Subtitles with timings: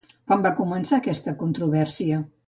[0.29, 2.23] Quan va començar aquesta controvèrsia?